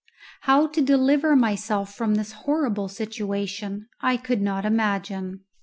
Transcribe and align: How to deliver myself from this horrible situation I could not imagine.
How 0.49 0.65
to 0.65 0.81
deliver 0.81 1.35
myself 1.35 1.93
from 1.93 2.15
this 2.15 2.31
horrible 2.31 2.87
situation 2.87 3.87
I 4.01 4.17
could 4.17 4.41
not 4.41 4.65
imagine. 4.65 5.41